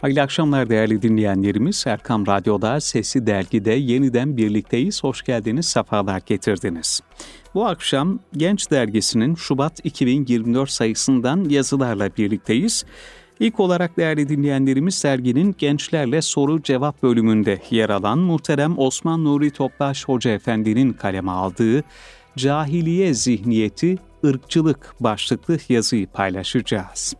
Hayırlı 0.00 0.22
akşamlar 0.22 0.70
değerli 0.70 1.02
dinleyenlerimiz. 1.02 1.84
Erkam 1.86 2.26
Radyo'da 2.26 2.80
Sesi 2.80 3.26
Dergi'de 3.26 3.72
yeniden 3.72 4.36
birlikteyiz. 4.36 5.04
Hoş 5.04 5.22
geldiniz, 5.22 5.66
sefalar 5.66 6.22
getirdiniz. 6.26 7.00
Bu 7.54 7.66
akşam 7.66 8.18
Genç 8.32 8.70
Dergisi'nin 8.70 9.34
Şubat 9.34 9.80
2024 9.84 10.70
sayısından 10.70 11.44
yazılarla 11.48 12.10
birlikteyiz. 12.16 12.84
İlk 13.40 13.60
olarak 13.60 13.96
değerli 13.96 14.28
dinleyenlerimiz 14.28 14.94
serginin 14.94 15.54
gençlerle 15.58 16.22
soru 16.22 16.62
cevap 16.62 17.02
bölümünde 17.02 17.62
yer 17.70 17.90
alan 17.90 18.18
muhterem 18.18 18.78
Osman 18.78 19.24
Nuri 19.24 19.50
Topbaş 19.50 20.04
Hoca 20.04 20.30
Efendi'nin 20.30 20.92
kaleme 20.92 21.30
aldığı 21.30 21.82
Cahiliye 22.36 23.14
Zihniyeti, 23.14 23.98
ırkçılık 24.24 24.94
başlıklı 25.00 25.58
yazıyı 25.68 26.06
paylaşacağız. 26.06 27.14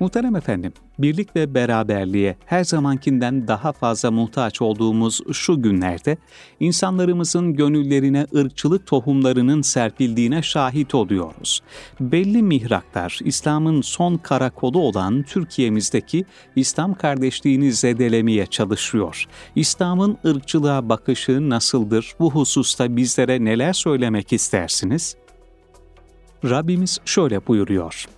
Muhterem 0.00 0.36
efendim, 0.36 0.72
birlik 0.98 1.36
ve 1.36 1.54
beraberliğe 1.54 2.36
her 2.46 2.64
zamankinden 2.64 3.48
daha 3.48 3.72
fazla 3.72 4.10
muhtaç 4.10 4.62
olduğumuz 4.62 5.20
şu 5.32 5.62
günlerde 5.62 6.16
insanlarımızın 6.60 7.54
gönüllerine 7.54 8.26
ırkçılık 8.36 8.86
tohumlarının 8.86 9.62
serpildiğine 9.62 10.42
şahit 10.42 10.94
oluyoruz. 10.94 11.62
Belli 12.00 12.42
mihraklar 12.42 13.18
İslam'ın 13.24 13.80
son 13.80 14.16
karakolu 14.16 14.78
olan 14.78 15.22
Türkiye'mizdeki 15.22 16.24
İslam 16.56 16.94
kardeşliğini 16.94 17.72
zedelemeye 17.72 18.46
çalışıyor. 18.46 19.24
İslam'ın 19.56 20.18
ırkçılığa 20.26 20.88
bakışı 20.88 21.50
nasıldır? 21.50 22.14
Bu 22.20 22.30
hususta 22.30 22.96
bizlere 22.96 23.44
neler 23.44 23.72
söylemek 23.72 24.32
istersiniz? 24.32 25.16
Rabbimiz 26.44 26.98
şöyle 27.04 27.46
buyuruyor. 27.46 28.17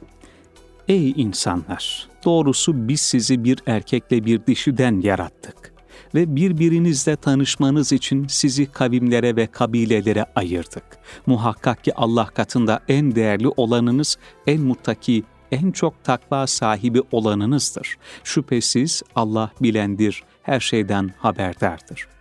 Ey 0.90 1.10
insanlar! 1.16 2.08
Doğrusu 2.24 2.88
biz 2.88 3.00
sizi 3.00 3.44
bir 3.44 3.58
erkekle 3.66 4.24
bir 4.24 4.46
dişiden 4.46 5.00
yarattık 5.00 5.72
ve 6.14 6.36
birbirinizle 6.36 7.16
tanışmanız 7.16 7.92
için 7.92 8.26
sizi 8.26 8.72
kavimlere 8.72 9.36
ve 9.36 9.46
kabilelere 9.46 10.24
ayırdık. 10.36 10.84
Muhakkak 11.26 11.84
ki 11.84 11.94
Allah 11.94 12.26
katında 12.26 12.80
en 12.88 13.14
değerli 13.14 13.48
olanınız, 13.48 14.18
en 14.46 14.60
muttaki, 14.60 15.22
en 15.52 15.70
çok 15.70 16.04
takva 16.04 16.46
sahibi 16.46 17.02
olanınızdır. 17.12 17.96
Şüphesiz 18.24 19.02
Allah 19.14 19.50
bilendir, 19.62 20.22
her 20.42 20.60
şeyden 20.60 21.10
haberdardır.'' 21.18 22.19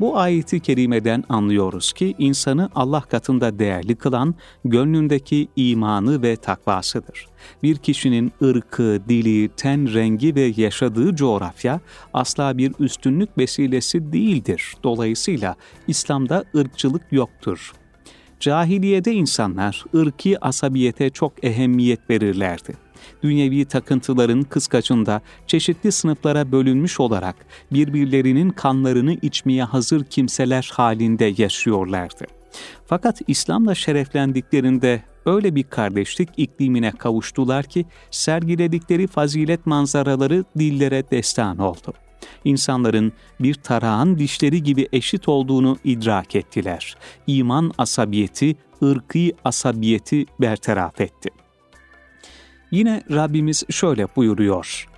Bu 0.00 0.18
ayeti 0.18 0.60
kerimeden 0.60 1.24
anlıyoruz 1.28 1.92
ki 1.92 2.14
insanı 2.18 2.70
Allah 2.74 3.00
katında 3.00 3.58
değerli 3.58 3.96
kılan 3.96 4.34
gönlündeki 4.64 5.48
imanı 5.56 6.22
ve 6.22 6.36
takvasıdır. 6.36 7.26
Bir 7.62 7.76
kişinin 7.76 8.32
ırkı, 8.42 9.00
dili, 9.08 9.48
ten 9.48 9.94
rengi 9.94 10.34
ve 10.34 10.52
yaşadığı 10.56 11.16
coğrafya 11.16 11.80
asla 12.14 12.58
bir 12.58 12.72
üstünlük 12.78 13.38
vesilesi 13.38 14.12
değildir. 14.12 14.74
Dolayısıyla 14.84 15.56
İslam'da 15.88 16.44
ırkçılık 16.56 17.02
yoktur. 17.10 17.72
Cahiliyede 18.40 19.12
insanlar 19.12 19.84
ırki 19.94 20.44
asabiyete 20.44 21.10
çok 21.10 21.44
ehemmiyet 21.44 22.10
verirlerdi 22.10 22.85
dünyevi 23.22 23.64
takıntıların 23.64 24.42
kıskaçında 24.42 25.20
çeşitli 25.46 25.92
sınıflara 25.92 26.52
bölünmüş 26.52 27.00
olarak 27.00 27.36
birbirlerinin 27.72 28.50
kanlarını 28.50 29.12
içmeye 29.22 29.64
hazır 29.64 30.04
kimseler 30.04 30.70
halinde 30.72 31.34
yaşıyorlardı. 31.38 32.24
Fakat 32.86 33.20
İslam'la 33.26 33.74
şereflendiklerinde 33.74 35.02
öyle 35.26 35.54
bir 35.54 35.62
kardeşlik 35.62 36.28
iklimine 36.36 36.90
kavuştular 36.90 37.64
ki 37.64 37.86
sergiledikleri 38.10 39.06
fazilet 39.06 39.66
manzaraları 39.66 40.44
dillere 40.58 41.10
destan 41.10 41.58
oldu. 41.58 41.92
İnsanların 42.44 43.12
bir 43.40 43.54
tarağın 43.54 44.18
dişleri 44.18 44.62
gibi 44.62 44.88
eşit 44.92 45.28
olduğunu 45.28 45.78
idrak 45.84 46.36
ettiler. 46.36 46.96
İman 47.26 47.72
asabiyeti, 47.78 48.56
ırkı 48.82 49.30
asabiyeti 49.44 50.26
bertaraf 50.40 51.00
etti. 51.00 51.45
Yine 52.70 53.02
Rabbimiz 53.10 53.64
şöyle 53.70 54.06
buyuruyor. 54.16 54.88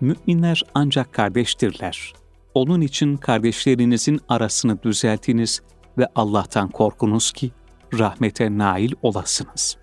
Müminler 0.00 0.62
ancak 0.74 1.12
kardeştirler. 1.12 2.12
Onun 2.54 2.80
için 2.80 3.16
kardeşlerinizin 3.16 4.20
arasını 4.28 4.82
düzeltiniz 4.82 5.62
ve 5.98 6.06
Allah'tan 6.14 6.68
korkunuz 6.68 7.32
ki 7.32 7.50
rahmete 7.98 8.58
nail 8.58 8.92
olasınız. 9.02 9.76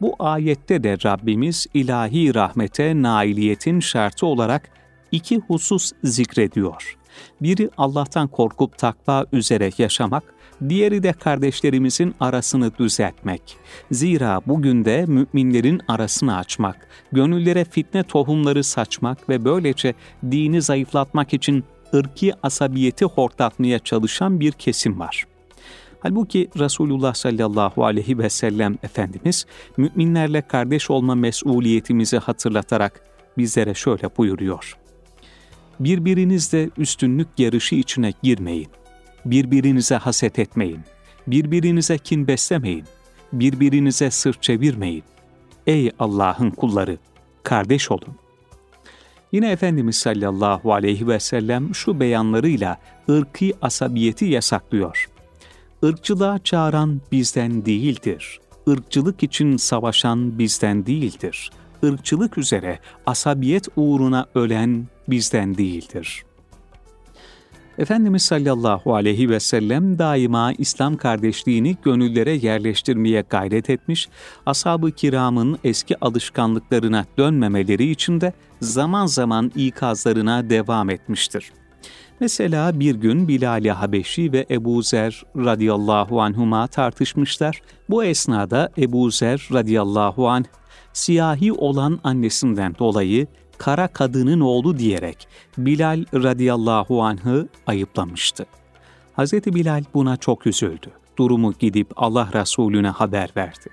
Bu 0.00 0.16
ayette 0.18 0.82
de 0.82 0.96
Rabbimiz 1.04 1.66
ilahi 1.74 2.34
rahmete 2.34 3.02
nailiyetin 3.02 3.80
şartı 3.80 4.26
olarak 4.26 4.70
iki 5.12 5.38
husus 5.38 5.92
zikrediyor. 6.04 6.96
Biri 7.42 7.70
Allah'tan 7.76 8.28
korkup 8.28 8.78
takva 8.78 9.26
üzere 9.32 9.70
yaşamak, 9.78 10.33
diğeri 10.68 11.02
de 11.02 11.12
kardeşlerimizin 11.12 12.14
arasını 12.20 12.78
düzeltmek. 12.78 13.56
Zira 13.90 14.40
bugün 14.46 14.84
de 14.84 15.04
müminlerin 15.06 15.80
arasını 15.88 16.36
açmak, 16.36 16.88
gönüllere 17.12 17.64
fitne 17.64 18.02
tohumları 18.02 18.64
saçmak 18.64 19.28
ve 19.28 19.44
böylece 19.44 19.94
dini 20.30 20.62
zayıflatmak 20.62 21.34
için 21.34 21.64
ırki 21.94 22.32
asabiyeti 22.42 23.04
hortlatmaya 23.04 23.78
çalışan 23.78 24.40
bir 24.40 24.52
kesim 24.52 25.00
var. 25.00 25.26
Halbuki 26.00 26.48
Resulullah 26.58 27.14
sallallahu 27.14 27.84
aleyhi 27.84 28.18
ve 28.18 28.30
sellem 28.30 28.78
Efendimiz 28.82 29.46
müminlerle 29.76 30.42
kardeş 30.42 30.90
olma 30.90 31.14
mesuliyetimizi 31.14 32.18
hatırlatarak 32.18 33.00
bizlere 33.38 33.74
şöyle 33.74 34.16
buyuruyor. 34.16 34.76
Birbirinizle 35.80 36.70
üstünlük 36.78 37.28
yarışı 37.38 37.74
içine 37.74 38.12
girmeyin 38.22 38.68
birbirinize 39.26 39.96
haset 39.96 40.38
etmeyin, 40.38 40.80
birbirinize 41.26 41.98
kin 41.98 42.28
beslemeyin, 42.28 42.84
birbirinize 43.32 44.10
sırt 44.10 44.42
çevirmeyin. 44.42 45.02
Ey 45.66 45.90
Allah'ın 45.98 46.50
kulları, 46.50 46.98
kardeş 47.42 47.90
olun. 47.90 48.16
Yine 49.32 49.50
Efendimiz 49.50 49.96
sallallahu 49.96 50.72
aleyhi 50.72 51.08
ve 51.08 51.20
sellem 51.20 51.74
şu 51.74 52.00
beyanlarıyla 52.00 52.78
ırkı 53.10 53.46
asabiyeti 53.62 54.24
yasaklıyor. 54.24 55.08
Irkçılığa 55.82 56.38
çağıran 56.38 57.00
bizden 57.12 57.64
değildir. 57.64 58.40
Irkçılık 58.66 59.22
için 59.22 59.56
savaşan 59.56 60.38
bizden 60.38 60.86
değildir. 60.86 61.50
Irkçılık 61.82 62.38
üzere 62.38 62.78
asabiyet 63.06 63.68
uğruna 63.76 64.26
ölen 64.34 64.86
bizden 65.08 65.58
değildir.'' 65.58 66.33
Efendimiz 67.78 68.22
sallallahu 68.22 68.94
aleyhi 68.94 69.30
ve 69.30 69.40
sellem 69.40 69.98
daima 69.98 70.52
İslam 70.58 70.96
kardeşliğini 70.96 71.76
gönüllere 71.84 72.32
yerleştirmeye 72.32 73.24
gayret 73.30 73.70
etmiş, 73.70 74.08
ashab-ı 74.46 74.92
kiramın 74.92 75.58
eski 75.64 76.00
alışkanlıklarına 76.00 77.06
dönmemeleri 77.18 77.90
için 77.90 78.20
de 78.20 78.32
zaman 78.60 79.06
zaman 79.06 79.52
ikazlarına 79.56 80.50
devam 80.50 80.90
etmiştir. 80.90 81.52
Mesela 82.20 82.80
bir 82.80 82.94
gün 82.94 83.28
Bilal-i 83.28 83.70
Habeşi 83.70 84.32
ve 84.32 84.46
Ebu 84.50 84.82
Zer 84.82 85.22
radıyallahu 85.36 86.22
anhuma 86.22 86.66
tartışmışlar. 86.66 87.62
Bu 87.90 88.04
esnada 88.04 88.70
Ebu 88.78 89.10
Zer 89.10 89.48
radıyallahu 89.52 90.28
anh, 90.28 90.44
siyahi 90.92 91.52
olan 91.52 92.00
annesinden 92.04 92.74
dolayı 92.78 93.26
kara 93.58 93.88
kadının 93.88 94.40
oğlu 94.40 94.78
diyerek 94.78 95.28
Bilal 95.58 96.04
radıyallahu 96.14 97.02
anh'ı 97.02 97.48
ayıplamıştı. 97.66 98.46
Hz. 99.18 99.32
Bilal 99.32 99.84
buna 99.94 100.16
çok 100.16 100.46
üzüldü. 100.46 100.90
Durumu 101.18 101.54
gidip 101.58 101.92
Allah 101.96 102.28
Resulüne 102.34 102.88
haber 102.88 103.30
verdi. 103.36 103.70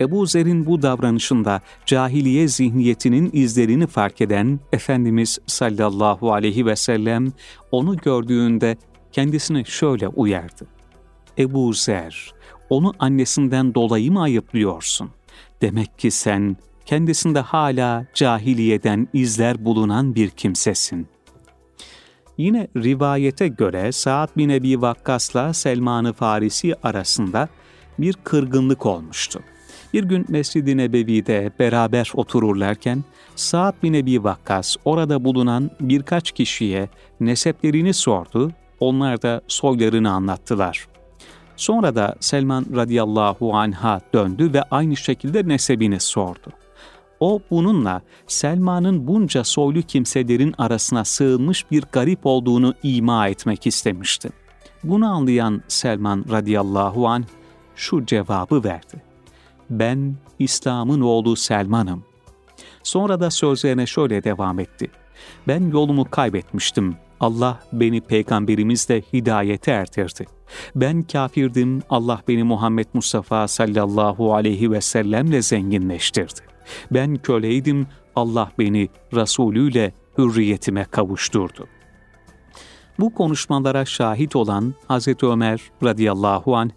Ebu 0.00 0.26
Zer'in 0.26 0.66
bu 0.66 0.82
davranışında 0.82 1.60
cahiliye 1.86 2.48
zihniyetinin 2.48 3.30
izlerini 3.32 3.86
fark 3.86 4.20
eden 4.20 4.60
Efendimiz 4.72 5.38
sallallahu 5.46 6.32
aleyhi 6.32 6.66
ve 6.66 6.76
sellem 6.76 7.32
onu 7.70 7.96
gördüğünde 7.96 8.76
kendisini 9.12 9.66
şöyle 9.66 10.08
uyardı. 10.08 10.66
Ebu 11.38 11.72
Zer, 11.72 12.32
onu 12.70 12.94
annesinden 12.98 13.74
dolayı 13.74 14.12
mı 14.12 14.22
ayıplıyorsun? 14.22 15.10
Demek 15.62 15.98
ki 15.98 16.10
sen 16.10 16.56
kendisinde 16.88 17.40
hala 17.40 18.06
cahiliyeden 18.14 19.08
izler 19.12 19.64
bulunan 19.64 20.14
bir 20.14 20.30
kimsesin. 20.30 21.08
Yine 22.38 22.68
rivayete 22.76 23.48
göre 23.48 23.92
Sa'd 23.92 24.28
bin 24.36 24.48
Ebi 24.48 24.80
Vakkas'la 24.80 25.54
Selman-ı 25.54 26.12
Farisi 26.12 26.74
arasında 26.82 27.48
bir 27.98 28.14
kırgınlık 28.24 28.86
olmuştu. 28.86 29.40
Bir 29.92 30.04
gün 30.04 30.26
Mescid-i 30.28 30.76
Nebevi'de 30.76 31.52
beraber 31.58 32.12
otururlarken 32.14 33.04
Sa'd 33.36 33.82
bin 33.82 33.94
Ebi 33.94 34.24
Vakkas 34.24 34.76
orada 34.84 35.24
bulunan 35.24 35.70
birkaç 35.80 36.32
kişiye 36.32 36.88
neseplerini 37.20 37.94
sordu, 37.94 38.52
onlar 38.80 39.22
da 39.22 39.40
soylarını 39.48 40.10
anlattılar. 40.10 40.88
Sonra 41.56 41.94
da 41.94 42.16
Selman 42.20 42.66
radıyallahu 42.76 43.54
anha 43.54 44.00
döndü 44.14 44.52
ve 44.52 44.62
aynı 44.62 44.96
şekilde 44.96 45.48
nesebini 45.48 46.00
sordu. 46.00 46.52
O 47.20 47.40
bununla 47.50 48.02
Selma'nın 48.26 49.06
bunca 49.06 49.44
soylu 49.44 49.82
kimselerin 49.82 50.54
arasına 50.58 51.04
sığınmış 51.04 51.70
bir 51.70 51.84
garip 51.92 52.20
olduğunu 52.24 52.74
ima 52.82 53.28
etmek 53.28 53.66
istemişti. 53.66 54.30
Bunu 54.84 55.06
anlayan 55.06 55.62
Selman 55.68 56.24
radıyallahu 56.30 57.08
an 57.08 57.24
şu 57.76 58.06
cevabı 58.06 58.64
verdi. 58.64 59.02
Ben 59.70 60.14
İslam'ın 60.38 61.00
oğlu 61.00 61.36
Selman'ım. 61.36 62.04
Sonra 62.82 63.20
da 63.20 63.30
sözlerine 63.30 63.86
şöyle 63.86 64.24
devam 64.24 64.58
etti. 64.58 64.90
Ben 65.48 65.70
yolumu 65.70 66.10
kaybetmiştim. 66.10 66.96
Allah 67.20 67.60
beni 67.72 68.00
peygamberimizle 68.00 69.02
hidayete 69.12 69.70
erdirdi. 69.70 70.26
Ben 70.76 71.02
kafirdim, 71.02 71.82
Allah 71.90 72.22
beni 72.28 72.44
Muhammed 72.44 72.86
Mustafa 72.92 73.48
sallallahu 73.48 74.34
aleyhi 74.34 74.70
ve 74.70 74.80
sellemle 74.80 75.42
zenginleştirdi. 75.42 76.40
Ben 76.90 77.16
köleydim, 77.16 77.86
Allah 78.16 78.52
beni 78.58 78.88
Resulüyle 79.14 79.92
hürriyetime 80.18 80.84
kavuşturdu. 80.84 81.66
Bu 83.00 83.14
konuşmalara 83.14 83.84
şahit 83.84 84.36
olan 84.36 84.74
Hazreti 84.88 85.26
Ömer 85.26 85.60
radıyallahu 85.84 86.56
anh, 86.56 86.70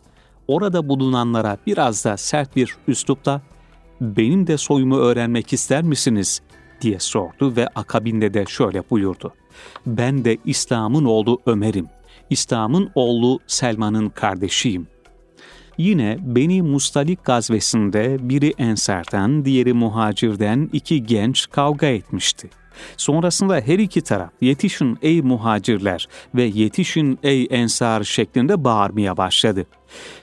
orada 0.48 0.90
bulunanlara 0.90 1.58
biraz 1.68 2.06
da 2.06 2.18
sert 2.18 2.56
bir 2.56 2.76
üslupla 2.88 3.42
benim 4.02 4.48
de 4.48 4.58
soyumu 4.58 4.98
öğrenmek 4.98 5.54
ister 5.54 5.84
misiniz 5.84 6.42
diye 6.82 7.00
sordu 7.00 7.56
ve 7.56 7.68
akabinde 7.68 8.34
de 8.34 8.46
şöyle 8.46 8.84
buyurdu. 8.90 9.34
Ben 9.86 10.26
de 10.26 10.38
İslam'ın 10.46 11.06
oğlu 11.06 11.40
Ömer'im. 11.46 11.88
İslam'ın 12.30 12.92
oğlu 12.96 13.40
Selman'ın 13.48 14.10
kardeşiyim. 14.10 14.88
Yine 15.82 16.18
Beni 16.22 16.62
Mustalik 16.62 17.26
gazvesinde 17.26 18.18
biri 18.22 18.54
Ensar'dan, 18.58 19.46
diğeri 19.46 19.74
Muhacir'den 19.74 20.70
iki 20.74 21.04
genç 21.04 21.50
kavga 21.50 21.88
etmişti. 21.88 22.50
Sonrasında 22.98 23.56
her 23.56 23.80
iki 23.80 24.02
taraf 24.02 24.30
yetişin 24.42 24.98
ey 25.02 25.22
muhacirler 25.22 26.08
ve 26.36 26.44
yetişin 26.44 27.20
ey 27.24 27.48
ensar 27.52 28.04
şeklinde 28.04 28.64
bağırmaya 28.64 29.18
başladı. 29.18 29.66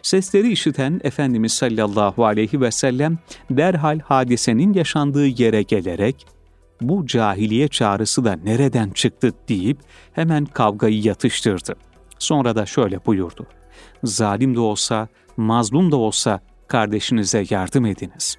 Sesleri 0.03 0.53
işiten 0.53 1.01
Efendimiz 1.05 1.53
sallallahu 1.53 2.25
aleyhi 2.25 2.61
ve 2.61 2.71
sellem 2.71 3.19
derhal 3.51 3.99
hadisenin 4.01 4.73
yaşandığı 4.73 5.27
yere 5.27 5.63
gelerek 5.63 6.27
bu 6.81 7.07
cahiliye 7.07 7.69
çağrısı 7.69 8.25
da 8.25 8.39
nereden 8.45 8.91
çıktı 8.91 9.33
deyip 9.49 9.79
hemen 10.13 10.45
kavgayı 10.45 11.03
yatıştırdı. 11.03 11.77
Sonra 12.19 12.57
da 12.57 12.67
şöyle 12.67 13.07
buyurdu. 13.07 13.47
Zalim 14.05 14.55
de 14.55 14.61
olsa, 14.61 15.09
mazlum 15.39 15.93
da 15.93 15.97
olsa 15.97 16.41
kardeşinize 16.69 17.45
yardım 17.51 17.87
ediniz. 17.87 18.37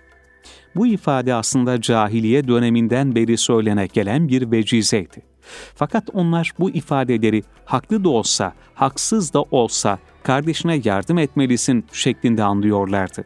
Bu 0.75 0.87
ifade 0.87 1.33
aslında 1.33 1.81
cahiliye 1.81 2.47
döneminden 2.47 3.15
beri 3.15 3.37
söylene 3.37 3.87
gelen 3.87 4.27
bir 4.27 4.51
vecizeydi. 4.51 5.21
Fakat 5.75 6.09
onlar 6.13 6.51
bu 6.59 6.69
ifadeleri 6.69 7.43
haklı 7.65 8.03
da 8.03 8.09
olsa, 8.09 8.53
haksız 8.73 9.33
da 9.33 9.41
olsa 9.41 9.99
kardeşine 10.23 10.81
yardım 10.83 11.17
etmelisin 11.17 11.85
şeklinde 11.91 12.43
anlıyorlardı. 12.43 13.25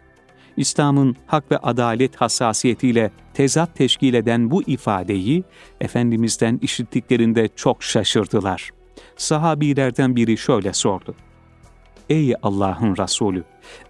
İslam'ın 0.57 1.15
hak 1.27 1.51
ve 1.51 1.57
adalet 1.57 2.15
hassasiyetiyle 2.15 3.11
tezat 3.33 3.75
teşkil 3.75 4.13
eden 4.13 4.51
bu 4.51 4.63
ifadeyi 4.63 5.43
Efendimiz'den 5.81 6.59
işittiklerinde 6.61 7.49
çok 7.55 7.83
şaşırdılar. 7.83 8.69
Sahabilerden 9.17 10.15
biri 10.15 10.37
şöyle 10.37 10.73
sordu. 10.73 11.15
Ey 12.09 12.33
Allah'ın 12.43 12.97
Resulü! 12.97 13.43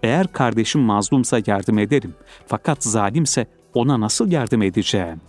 Eğer 0.04 0.28
kardeşim 0.28 0.82
mazlumsa 0.82 1.40
yardım 1.48 1.80
ederim. 1.80 2.14
Fakat 2.48 2.84
zalimse 2.84 3.48
ona 3.74 4.00
nasıl 4.00 4.32
yardım 4.32 4.62
edeceğim? 4.62 5.22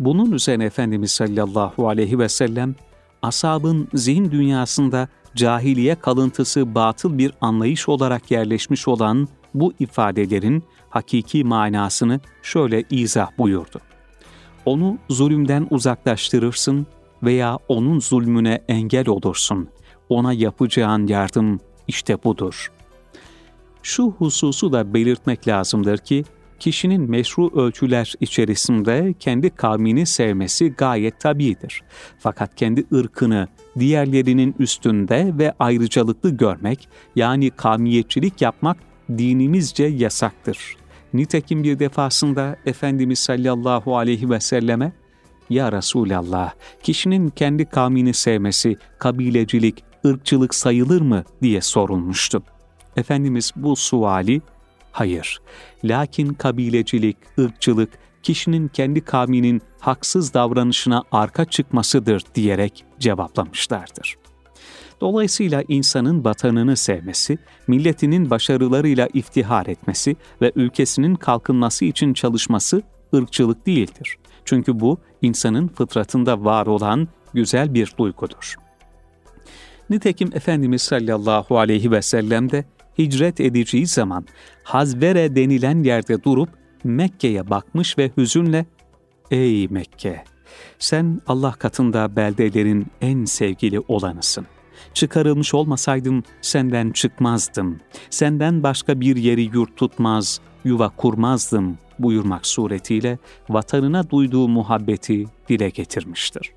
Bunun 0.00 0.32
üzerine 0.32 0.64
Efendimiz 0.64 1.10
sallallahu 1.10 1.88
aleyhi 1.88 2.18
ve 2.18 2.28
sellem, 2.28 2.74
asabın 3.22 3.88
zihin 3.94 4.30
dünyasında 4.30 5.08
cahiliye 5.36 5.94
kalıntısı 5.94 6.74
batıl 6.74 7.18
bir 7.18 7.32
anlayış 7.40 7.88
olarak 7.88 8.30
yerleşmiş 8.30 8.88
olan 8.88 9.28
bu 9.54 9.72
ifadelerin 9.78 10.64
hakiki 10.90 11.44
manasını 11.44 12.20
şöyle 12.42 12.84
izah 12.90 13.38
buyurdu. 13.38 13.80
Onu 14.64 14.98
zulümden 15.08 15.66
uzaklaştırırsın 15.70 16.86
veya 17.22 17.58
onun 17.68 18.00
zulmüne 18.00 18.60
engel 18.68 19.08
olursun. 19.08 19.68
Ona 20.14 20.32
yapacağın 20.32 21.06
yardım 21.06 21.60
işte 21.88 22.24
budur. 22.24 22.72
Şu 23.82 24.10
hususu 24.10 24.72
da 24.72 24.94
belirtmek 24.94 25.48
lazımdır 25.48 25.98
ki, 25.98 26.24
kişinin 26.58 27.10
meşru 27.10 27.60
ölçüler 27.60 28.14
içerisinde 28.20 29.14
kendi 29.20 29.50
kavmini 29.50 30.06
sevmesi 30.06 30.68
gayet 30.68 31.20
tabidir. 31.20 31.82
Fakat 32.18 32.54
kendi 32.54 32.84
ırkını 32.94 33.48
diğerlerinin 33.78 34.54
üstünde 34.58 35.32
ve 35.38 35.52
ayrıcalıklı 35.58 36.30
görmek, 36.30 36.88
yani 37.16 37.50
kavmiyetçilik 37.50 38.42
yapmak 38.42 38.76
dinimizce 39.18 39.84
yasaktır. 39.84 40.76
Nitekim 41.14 41.62
bir 41.62 41.78
defasında 41.78 42.56
Efendimiz 42.66 43.18
sallallahu 43.18 43.96
aleyhi 43.96 44.30
ve 44.30 44.40
selleme 44.40 44.92
ya 45.50 45.72
Resulallah, 45.72 46.52
kişinin 46.82 47.28
kendi 47.28 47.64
kavmini 47.64 48.14
sevmesi, 48.14 48.76
kabilecilik, 48.98 49.84
ırkçılık 50.06 50.54
sayılır 50.54 51.00
mı 51.00 51.24
diye 51.42 51.60
sorulmuştu. 51.60 52.42
Efendimiz 52.96 53.52
bu 53.56 53.76
suali, 53.76 54.42
hayır, 54.92 55.40
lakin 55.84 56.34
kabilecilik, 56.34 57.16
ırkçılık, 57.38 57.90
kişinin 58.22 58.68
kendi 58.68 59.00
kavminin 59.00 59.62
haksız 59.80 60.34
davranışına 60.34 61.02
arka 61.12 61.44
çıkmasıdır 61.44 62.22
diyerek 62.34 62.84
cevaplamışlardır. 62.98 64.16
Dolayısıyla 65.00 65.62
insanın 65.68 66.24
vatanını 66.24 66.76
sevmesi, 66.76 67.38
milletinin 67.66 68.30
başarılarıyla 68.30 69.08
iftihar 69.14 69.66
etmesi 69.66 70.16
ve 70.42 70.52
ülkesinin 70.56 71.14
kalkınması 71.14 71.84
için 71.84 72.14
çalışması 72.14 72.82
ırkçılık 73.14 73.66
değildir. 73.66 74.16
Çünkü 74.44 74.80
bu 74.80 74.98
insanın 75.22 75.68
fıtratında 75.68 76.44
var 76.44 76.66
olan 76.66 77.08
güzel 77.34 77.74
bir 77.74 77.94
duygudur. 77.98 78.63
Nitekim 79.90 80.30
Efendimiz 80.34 80.82
sallallahu 80.82 81.58
aleyhi 81.58 81.90
ve 81.90 82.02
sellem 82.02 82.50
de 82.50 82.64
hicret 82.98 83.40
edeceği 83.40 83.86
zaman 83.86 84.26
Hazvere 84.64 85.36
denilen 85.36 85.82
yerde 85.82 86.22
durup 86.22 86.48
Mekke'ye 86.84 87.50
bakmış 87.50 87.98
ve 87.98 88.10
hüzünle 88.16 88.66
''Ey 89.30 89.68
Mekke, 89.68 90.24
sen 90.78 91.20
Allah 91.26 91.52
katında 91.52 92.16
beldelerin 92.16 92.86
en 93.00 93.24
sevgili 93.24 93.80
olanısın. 93.80 94.46
Çıkarılmış 94.94 95.54
olmasaydım 95.54 96.22
senden 96.40 96.90
çıkmazdım. 96.90 97.80
Senden 98.10 98.62
başka 98.62 99.00
bir 99.00 99.16
yeri 99.16 99.42
yurt 99.42 99.76
tutmaz, 99.76 100.40
yuva 100.64 100.88
kurmazdım 100.88 101.78
buyurmak 101.98 102.46
suretiyle 102.46 103.18
vatanına 103.48 104.10
duyduğu 104.10 104.48
muhabbeti 104.48 105.26
dile 105.48 105.68
getirmiştir. 105.68 106.53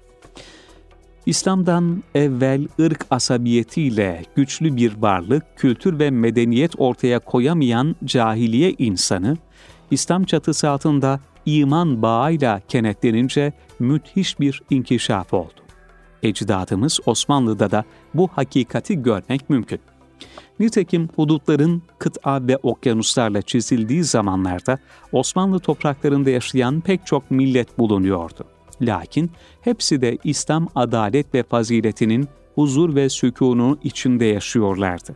İslam'dan 1.27 2.03
evvel 2.15 2.67
ırk 2.79 3.05
asabiyetiyle 3.09 4.23
güçlü 4.35 4.75
bir 4.75 4.93
varlık, 4.97 5.43
kültür 5.55 5.99
ve 5.99 6.11
medeniyet 6.11 6.71
ortaya 6.77 7.19
koyamayan 7.19 7.95
cahiliye 8.05 8.73
insanı, 8.77 9.37
İslam 9.91 10.23
çatısı 10.23 10.69
altında 10.69 11.19
iman 11.45 12.01
bağıyla 12.01 12.61
kenetlenince 12.67 13.53
müthiş 13.79 14.39
bir 14.39 14.61
inkişaf 14.69 15.33
oldu. 15.33 15.61
Ecdadımız 16.23 16.99
Osmanlı'da 17.05 17.71
da 17.71 17.83
bu 18.13 18.27
hakikati 18.27 19.03
görmek 19.03 19.49
mümkün. 19.49 19.79
Nitekim 20.59 21.09
hudutların 21.15 21.81
kıta 21.99 22.47
ve 22.47 22.57
okyanuslarla 22.57 23.41
çizildiği 23.41 24.03
zamanlarda 24.03 24.77
Osmanlı 25.11 25.59
topraklarında 25.59 26.29
yaşayan 26.29 26.81
pek 26.81 27.05
çok 27.05 27.31
millet 27.31 27.79
bulunuyordu. 27.79 28.56
Lakin 28.81 29.31
hepsi 29.61 30.01
de 30.01 30.17
İslam 30.23 30.67
adalet 30.75 31.33
ve 31.33 31.43
faziletinin 31.43 32.27
huzur 32.55 32.95
ve 32.95 33.09
sükunu 33.09 33.77
içinde 33.83 34.25
yaşıyorlardı. 34.25 35.15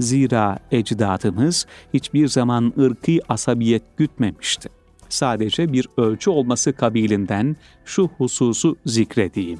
Zira 0.00 0.58
ecdadımız 0.70 1.66
hiçbir 1.94 2.28
zaman 2.28 2.72
ırkı 2.78 3.18
asabiyet 3.28 3.82
gütmemişti. 3.96 4.68
Sadece 5.08 5.72
bir 5.72 5.88
ölçü 5.96 6.30
olması 6.30 6.72
kabilinden 6.72 7.56
şu 7.84 8.10
hususu 8.18 8.76
zikredeyim. 8.86 9.58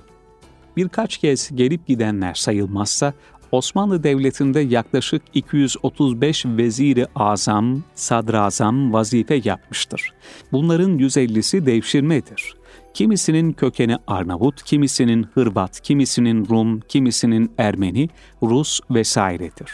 Birkaç 0.76 1.19
kez 1.19 1.57
gelip 1.57 1.87
gidenler 1.87 2.35
sayılmazsa 2.35 3.14
Osmanlı 3.52 4.02
Devleti'nde 4.02 4.61
yaklaşık 4.61 5.23
235 5.35 6.47
veziri 6.47 7.07
azam, 7.14 7.83
sadrazam 7.95 8.92
vazife 8.92 9.40
yapmıştır. 9.45 10.12
Bunların 10.52 10.99
150'si 10.99 11.66
devşirmedir. 11.66 12.54
Kimisinin 12.94 13.52
kökeni 13.52 13.97
Arnavut, 14.06 14.62
kimisinin 14.62 15.26
Hırvat, 15.35 15.80
kimisinin 15.80 16.49
Rum, 16.49 16.80
kimisinin 16.80 17.52
Ermeni, 17.59 18.09
Rus 18.42 18.80
vesairedir. 18.90 19.70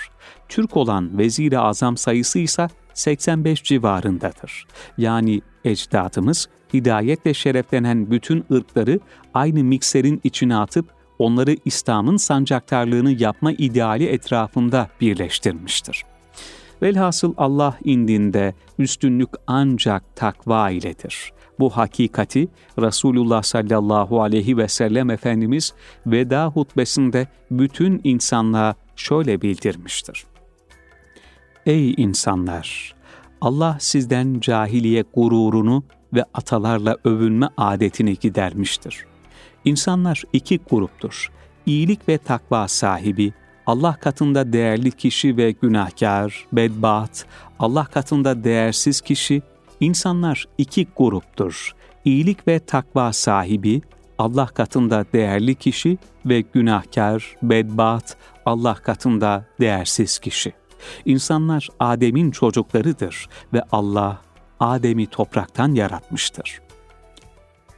Türk 0.49 0.77
olan 0.77 1.19
vezir-i 1.19 1.59
azam 1.59 1.97
sayısı 1.97 2.39
ise 2.39 2.69
85 2.95 3.63
civarındadır. 3.63 4.67
Yani 4.99 5.41
ecdadımız 5.65 6.49
hidayetle 6.75 7.35
şereflenen 7.35 8.11
bütün 8.11 8.45
ırkları 8.53 9.01
aynı 9.35 9.65
mikserin 9.65 10.21
içine 10.25 10.57
atıp 10.57 10.87
onları 11.19 11.57
İslam'ın 11.65 12.17
sancaktarlığını 12.17 13.13
yapma 13.23 13.53
ideali 13.53 14.07
etrafında 14.07 14.89
birleştirmiştir. 15.01 16.16
Velhasıl 16.83 17.35
Allah 17.37 17.79
indinde 17.85 18.55
üstünlük 18.79 19.31
ancak 19.47 20.17
takva 20.17 20.71
iledir. 20.71 21.33
Bu 21.59 21.71
hakikati 21.71 22.49
Resulullah 22.79 23.43
sallallahu 23.43 24.23
aleyhi 24.23 24.57
ve 24.57 24.69
sellem 24.69 25.11
Efendimiz 25.11 25.75
veda 26.07 26.47
hutbesinde 26.47 27.27
bütün 27.51 28.01
insanlığa 28.05 28.75
şöyle 28.97 29.43
bildirmiştir. 29.43 30.25
Ey 31.67 31.95
insanlar! 31.97 32.97
Allah 33.41 33.77
sizden 33.81 34.41
cahiliye 34.41 35.05
gururunu 35.15 35.85
ve 36.15 36.25
atalarla 36.35 36.97
övünme 37.05 37.49
adetini 37.57 38.17
gidermiştir. 38.17 39.07
İnsanlar 39.65 40.23
iki 40.33 40.59
gruptur. 40.71 41.31
İyilik 41.67 42.09
ve 42.09 42.19
takva 42.19 42.69
sahibi, 42.69 43.33
Allah 43.67 43.97
katında 43.97 44.53
değerli 44.53 44.91
kişi 44.91 45.37
ve 45.37 45.51
günahkar, 45.51 46.47
bedbaht, 46.53 47.25
Allah 47.59 47.85
katında 47.85 48.45
değersiz 48.45 49.01
kişi, 49.01 49.43
insanlar 49.81 50.45
iki 50.59 50.87
gruptur. 50.97 51.75
İyilik 52.05 52.49
ve 52.49 52.59
takva 52.59 53.13
sahibi, 53.13 53.83
Allah 54.19 54.47
katında 54.47 55.05
değerli 55.13 55.55
kişi 55.55 55.99
ve 56.27 56.41
günahkar, 56.41 57.37
bedbaht, 57.43 58.17
Allah 58.47 58.75
katında 58.75 59.47
değersiz 59.61 60.19
kişi. 60.19 60.53
İnsanlar 61.05 61.69
Adem'in 61.81 62.31
çocuklarıdır 62.31 63.29
ve 63.53 63.63
Allah 63.73 64.21
Adem'i 64.61 65.07
topraktan 65.07 65.73
yaratmıştır. 65.73 66.61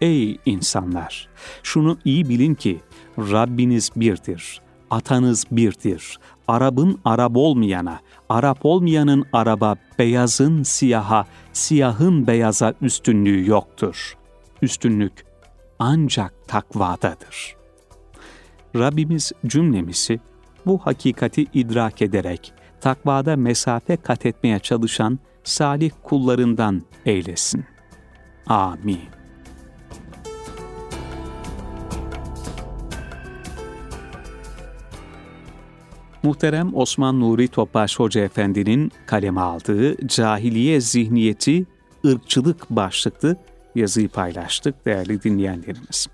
Ey 0.01 0.39
insanlar! 0.47 1.29
Şunu 1.63 1.99
iyi 2.05 2.29
bilin 2.29 2.55
ki 2.55 2.81
Rabbiniz 3.19 3.91
birdir, 3.97 4.61
atanız 4.91 5.45
birdir. 5.51 6.19
Arap'ın 6.49 7.01
Arap 7.05 7.37
olmayana, 7.37 8.01
Arap 8.29 8.59
olmayanın 8.63 9.25
Araba, 9.33 9.77
beyazın 9.99 10.63
siyaha, 10.63 11.27
siyahın 11.53 12.27
beyaza 12.27 12.75
üstünlüğü 12.83 13.49
yoktur. 13.49 14.17
Üstünlük 14.63 15.25
ancak 15.79 16.49
takvadadır. 16.49 17.57
Rabbimiz 18.77 19.33
cümlemizi 19.47 20.21
bu 20.67 20.79
hakikati 20.79 21.47
idrak 21.55 22.03
ederek 22.03 22.53
takvada 22.81 23.37
mesafe 23.37 23.97
kat 23.97 24.27
etmeye 24.27 24.59
çalışan 24.59 25.19
salih 25.45 25.91
kullarından 26.03 26.83
eylesin. 27.07 27.65
Amin. 28.47 29.18
Muhterem 36.23 36.77
Osman 36.77 37.21
Nuri 37.21 37.49
Topbaş 37.49 37.99
Hoca 37.99 38.21
Efendi'nin 38.21 38.93
kaleme 39.07 39.41
aldığı 39.41 40.07
Cahiliye 40.07 40.81
Zihniyeti 40.81 41.67
ırkçılık 42.07 42.71
başlıklı 42.71 43.37
yazıyı 43.75 44.09
paylaştık 44.09 44.87
değerli 44.87 45.23
dinleyenlerimiz. 45.23 46.07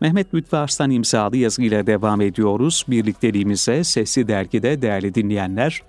Mehmet 0.00 0.34
Lütfü 0.34 0.56
Arslan 0.56 0.90
imzalı 0.90 1.36
yazıyla 1.36 1.86
devam 1.86 2.20
ediyoruz. 2.20 2.84
Birlikteliğimize 2.88 3.84
Sesli 3.84 4.28
Dergi'de 4.28 4.82
değerli 4.82 5.14
dinleyenler, 5.14 5.82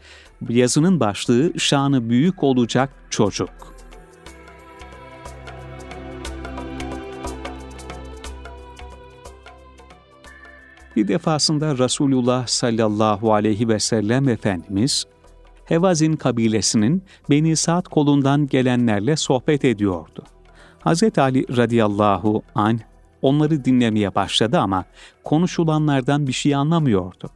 yazının 0.50 1.00
başlığı 1.00 1.60
Şanı 1.60 2.10
Büyük 2.10 2.44
Olacak 2.44 2.90
Çocuk. 3.10 3.50
Bir 10.96 11.08
defasında 11.08 11.78
Resulullah 11.78 12.48
sallallahu 12.48 13.34
aleyhi 13.34 13.68
ve 13.68 13.80
sellem 13.80 14.30
Efendimiz, 14.30 15.06
Hevazin 15.66 16.14
kabilesinin 16.14 17.04
Beni 17.30 17.56
Sa'd 17.56 17.86
kolundan 17.86 18.48
gelenlerle 18.48 19.16
sohbet 19.16 19.66
ediyordu. 19.66 20.24
Hz. 20.86 21.04
Ali 21.18 21.58
radıyallahu 21.58 22.44
anh 22.56 22.80
onları 23.22 23.66
dinlemeye 23.66 24.16
başladı 24.16 24.60
ama 24.60 24.86
konuşulanlardan 25.24 26.28
bir 26.28 26.34
şey 26.34 26.56
anlamıyordu. 26.56 27.30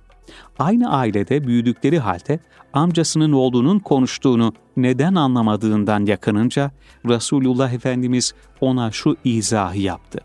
Aynı 0.59 0.91
ailede 0.91 1.47
büyüdükleri 1.47 1.99
halde 1.99 2.39
amcasının 2.73 3.31
oğlunun 3.31 3.79
konuştuğunu 3.79 4.53
neden 4.77 5.15
anlamadığından 5.15 6.05
yakınınca 6.05 6.71
Resulullah 7.05 7.73
Efendimiz 7.73 8.33
ona 8.61 8.91
şu 8.91 9.15
izahı 9.23 9.77
yaptı. 9.77 10.19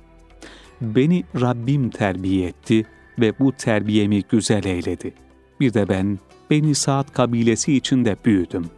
Beni 0.81 1.25
Rabbim 1.41 1.91
terbiye 1.91 2.49
etti 2.49 2.87
ve 3.21 3.39
bu 3.39 3.53
terbiyemi 3.53 4.23
güzel 4.23 4.65
eyledi. 4.65 5.15
Bir 5.61 5.75
de 5.75 5.89
ben 5.89 6.19
Beni 6.51 6.75
Saat 6.75 7.13
kabilesi 7.13 7.77
içinde 7.77 8.17
büyüdüm. 8.25 8.71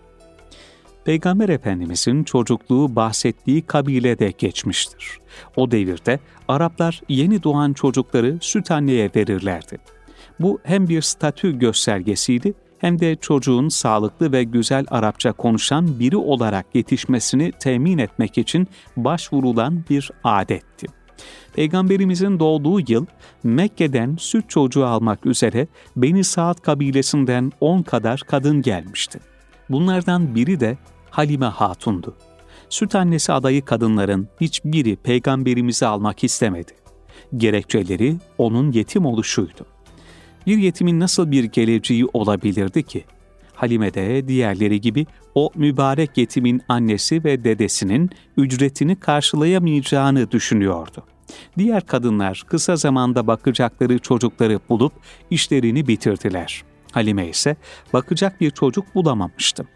Peygamber 1.04 1.48
Efendimizin 1.48 2.24
çocukluğu 2.24 2.96
bahsettiği 2.96 3.62
kabilede 3.62 4.32
geçmiştir. 4.38 5.18
O 5.56 5.70
devirde 5.70 6.20
Araplar 6.48 7.00
yeni 7.08 7.42
doğan 7.42 7.72
çocukları 7.72 8.38
süt 8.40 8.70
anneye 8.70 9.10
verirlerdi. 9.16 9.78
Bu 10.40 10.60
hem 10.62 10.88
bir 10.88 11.02
statü 11.02 11.58
göstergesiydi 11.58 12.54
hem 12.78 13.00
de 13.00 13.16
çocuğun 13.16 13.68
sağlıklı 13.68 14.32
ve 14.32 14.44
güzel 14.44 14.84
Arapça 14.90 15.32
konuşan 15.32 16.00
biri 16.00 16.16
olarak 16.16 16.66
yetişmesini 16.74 17.52
temin 17.52 17.98
etmek 17.98 18.38
için 18.38 18.68
başvurulan 18.96 19.84
bir 19.90 20.10
adetti. 20.24 20.86
Peygamberimizin 21.54 22.40
doğduğu 22.40 22.80
yıl 22.80 23.06
Mekke'den 23.44 24.16
süt 24.20 24.50
çocuğu 24.50 24.86
almak 24.86 25.26
üzere 25.26 25.66
Beni 25.96 26.24
Saad 26.24 26.60
kabilesinden 26.60 27.52
10 27.60 27.82
kadar 27.82 28.20
kadın 28.20 28.62
gelmişti. 28.62 29.20
Bunlardan 29.68 30.34
biri 30.34 30.60
de 30.60 30.78
Halime 31.10 31.46
Hatun'du. 31.46 32.16
Süt 32.68 32.94
annesi 32.94 33.32
adayı 33.32 33.64
kadınların 33.64 34.28
hiçbiri 34.40 34.96
peygamberimizi 34.96 35.86
almak 35.86 36.24
istemedi. 36.24 36.72
Gerekçeleri 37.36 38.16
onun 38.38 38.72
yetim 38.72 39.06
oluşuydu. 39.06 39.66
Bir 40.46 40.58
yetimin 40.58 41.00
nasıl 41.00 41.30
bir 41.30 41.44
geleceği 41.44 42.06
olabilirdi 42.12 42.82
ki? 42.82 43.04
Halime 43.62 43.94
de 43.94 44.28
diğerleri 44.28 44.80
gibi 44.80 45.06
o 45.34 45.50
mübarek 45.54 46.18
yetimin 46.18 46.62
annesi 46.68 47.24
ve 47.24 47.44
dedesinin 47.44 48.10
ücretini 48.36 48.96
karşılayamayacağını 49.00 50.30
düşünüyordu. 50.30 51.04
Diğer 51.58 51.86
kadınlar 51.86 52.42
kısa 52.46 52.76
zamanda 52.76 53.26
bakacakları 53.26 53.98
çocukları 53.98 54.60
bulup 54.68 54.92
işlerini 55.30 55.88
bitirdiler. 55.88 56.64
Halime 56.92 57.28
ise 57.28 57.56
bakacak 57.92 58.40
bir 58.40 58.50
çocuk 58.50 58.94
bulamamıştı. 58.94 59.66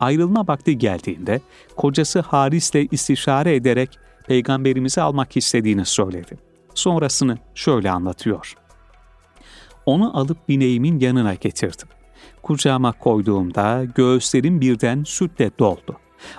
Ayrılma 0.00 0.48
vakti 0.48 0.78
geldiğinde 0.78 1.40
kocası 1.76 2.20
Haris'le 2.20 2.88
istişare 2.90 3.54
ederek 3.54 3.98
peygamberimizi 4.26 5.00
almak 5.00 5.36
istediğini 5.36 5.84
söyledi. 5.84 6.38
Sonrasını 6.74 7.38
şöyle 7.54 7.90
anlatıyor. 7.90 8.54
Onu 9.86 10.18
alıp 10.18 10.48
bineğimin 10.48 11.00
yanına 11.00 11.34
getirdim. 11.34 11.88
Kucağıma 12.44 12.92
koyduğumda 12.92 13.84
göğüslerim 13.94 14.60
birden 14.60 15.04
sütle 15.04 15.50
doldu. 15.58 15.96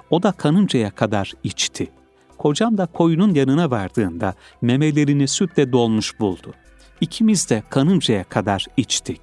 O 0.10 0.24
da 0.24 0.32
kanıncaya 0.32 0.92
kadar 0.92 1.32
içti. 1.44 1.92
Kocam 2.38 2.78
da 2.78 2.86
koyunun 2.86 3.34
yanına 3.34 3.72
vardığında 3.72 4.34
memelerini 4.62 5.28
sütle 5.28 5.72
dolmuş 5.72 6.20
buldu. 6.20 6.54
İkimiz 7.02 7.50
de 7.50 7.64
kanıncaya 7.70 8.24
kadar 8.24 8.66
içtik. 8.78 9.22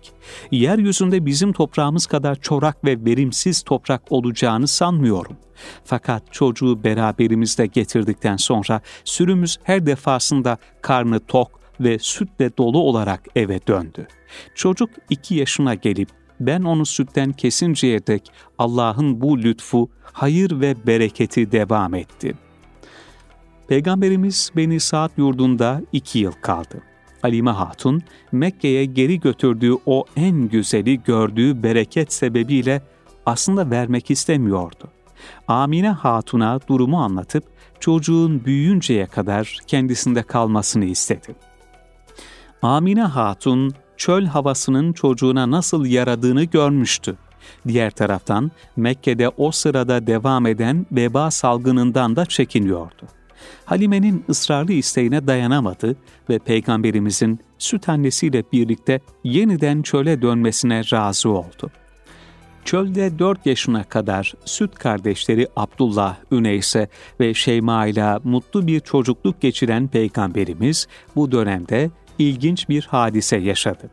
Yeryüzünde 0.50 1.26
bizim 1.26 1.52
toprağımız 1.52 2.06
kadar 2.06 2.34
çorak 2.40 2.84
ve 2.84 3.04
verimsiz 3.04 3.62
toprak 3.62 4.12
olacağını 4.12 4.68
sanmıyorum. 4.68 5.36
Fakat 5.84 6.32
çocuğu 6.32 6.84
beraberimizde 6.84 7.66
getirdikten 7.66 8.36
sonra 8.36 8.80
sürümüz 9.04 9.58
her 9.62 9.86
defasında 9.86 10.58
karnı 10.80 11.20
tok 11.20 11.60
ve 11.80 11.98
sütle 11.98 12.56
dolu 12.56 12.78
olarak 12.78 13.20
eve 13.36 13.66
döndü. 13.66 14.06
Çocuk 14.54 14.90
iki 15.10 15.34
yaşına 15.34 15.74
gelip 15.74 16.21
ben 16.46 16.62
onu 16.62 16.86
sütten 16.86 17.32
kesinceye 17.32 18.06
dek 18.06 18.32
Allah'ın 18.58 19.20
bu 19.20 19.38
lütfu, 19.38 19.90
hayır 20.02 20.60
ve 20.60 20.86
bereketi 20.86 21.52
devam 21.52 21.94
etti. 21.94 22.34
Peygamberimiz 23.68 24.50
Beni 24.56 24.80
Saat 24.80 25.18
yurdunda 25.18 25.82
iki 25.92 26.18
yıl 26.18 26.32
kaldı. 26.32 26.82
Halime 27.22 27.50
Hatun, 27.50 28.02
Mekke'ye 28.32 28.84
geri 28.84 29.20
götürdüğü 29.20 29.74
o 29.86 30.04
en 30.16 30.48
güzeli 30.48 31.02
gördüğü 31.02 31.62
bereket 31.62 32.12
sebebiyle 32.12 32.82
aslında 33.26 33.70
vermek 33.70 34.10
istemiyordu. 34.10 34.88
Amine 35.48 35.88
Hatun'a 35.90 36.60
durumu 36.68 37.02
anlatıp 37.02 37.44
çocuğun 37.80 38.44
büyüyünceye 38.44 39.06
kadar 39.06 39.58
kendisinde 39.66 40.22
kalmasını 40.22 40.84
istedi. 40.84 41.34
Amine 42.62 43.02
Hatun 43.02 43.74
çöl 43.96 44.24
havasının 44.24 44.92
çocuğuna 44.92 45.50
nasıl 45.50 45.86
yaradığını 45.86 46.44
görmüştü. 46.44 47.16
Diğer 47.68 47.90
taraftan 47.90 48.50
Mekke'de 48.76 49.28
o 49.28 49.50
sırada 49.50 50.06
devam 50.06 50.46
eden 50.46 50.86
veba 50.92 51.30
salgınından 51.30 52.16
da 52.16 52.26
çekiniyordu. 52.26 53.06
Halime'nin 53.64 54.24
ısrarlı 54.28 54.72
isteğine 54.72 55.26
dayanamadı 55.26 55.96
ve 56.30 56.38
Peygamberimizin 56.38 57.40
süt 57.58 57.88
annesiyle 57.88 58.44
birlikte 58.52 59.00
yeniden 59.24 59.82
çöle 59.82 60.22
dönmesine 60.22 60.82
razı 60.92 61.28
oldu. 61.28 61.70
Çölde 62.64 63.18
4 63.18 63.46
yaşına 63.46 63.84
kadar 63.84 64.32
süt 64.44 64.74
kardeşleri 64.74 65.48
Abdullah, 65.56 66.16
Üneyse 66.32 66.88
ve 67.20 67.34
Şeyma 67.34 67.86
ile 67.86 68.18
mutlu 68.24 68.66
bir 68.66 68.80
çocukluk 68.80 69.40
geçiren 69.40 69.88
Peygamberimiz 69.88 70.86
bu 71.16 71.32
dönemde 71.32 71.90
ilginç 72.18 72.68
bir 72.68 72.82
hadise 72.82 73.36
yaşadı. 73.36 73.90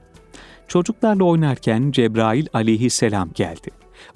Çocuklarla 0.67 1.23
oynarken 1.23 1.91
Cebrail 1.91 2.47
aleyhisselam 2.53 3.29
geldi. 3.35 3.69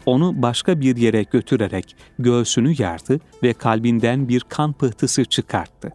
Onu 0.06 0.42
başka 0.42 0.82
bir 0.82 0.98
yere 0.98 1.24
götürerek 1.24 1.96
göğsünü 2.20 2.82
yardı 2.82 3.20
ve 3.44 3.54
kalbinden 3.54 4.28
bir 4.30 4.42
kan 4.50 4.74
pıhtısı 4.74 5.26
çıkarttı. 5.26 5.94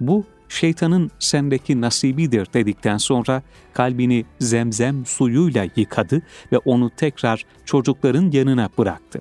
Bu 0.00 0.24
şeytanın 0.48 1.10
sendeki 1.18 1.80
nasibidir 1.80 2.48
dedikten 2.54 2.96
sonra 2.96 3.42
kalbini 3.72 4.24
zemzem 4.38 5.06
suyuyla 5.06 5.66
yıkadı 5.76 6.22
ve 6.52 6.58
onu 6.58 6.90
tekrar 6.96 7.44
çocukların 7.64 8.30
yanına 8.30 8.68
bıraktı. 8.78 9.20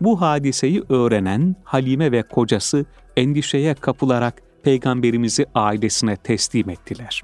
Bu 0.00 0.20
hadiseyi 0.20 0.82
öğrenen 0.88 1.56
Halime 1.64 2.12
ve 2.12 2.22
kocası 2.22 2.84
endişeye 3.16 3.74
kapılarak 3.74 4.42
Peygamberimizi 4.62 5.46
ailesine 5.54 6.16
teslim 6.16 6.70
ettiler. 6.70 7.22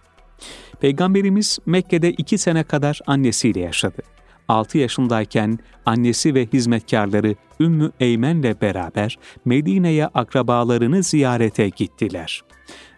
Peygamberimiz 0.81 1.59
Mekke'de 1.67 2.11
iki 2.11 2.39
sene 2.39 2.63
kadar 2.65 3.01
annesiyle 3.07 3.61
yaşadı. 3.61 4.03
6 4.49 4.79
yaşındayken 4.79 5.59
annesi 5.87 6.35
ve 6.35 6.47
hizmetkarları 6.47 7.35
Ümmü 7.61 7.91
Eymen'le 8.01 8.61
beraber 8.61 9.19
Medine'ye 9.45 10.07
akrabalarını 10.07 11.03
ziyarete 11.03 11.69
gittiler. 11.69 12.43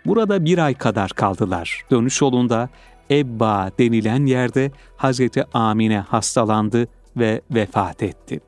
Burada 0.07 0.45
bir 0.45 0.59
ay 0.59 0.75
kadar 0.75 1.11
kaldılar. 1.11 1.83
Dönüş 1.91 2.21
yolunda 2.21 2.69
Ebba 3.11 3.71
denilen 3.79 4.27
yerde 4.27 4.71
Hazreti 4.97 5.45
Amine 5.53 5.99
hastalandı 5.99 6.89
ve 7.17 7.41
vefat 7.51 8.03
etti. 8.03 8.41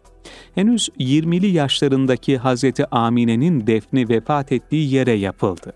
Henüz 0.54 0.88
20'li 0.98 1.46
yaşlarındaki 1.46 2.38
Hazreti 2.38 2.86
Amine'nin 2.86 3.66
defni 3.66 4.08
vefat 4.08 4.52
ettiği 4.52 4.94
yere 4.94 5.12
yapıldı. 5.12 5.72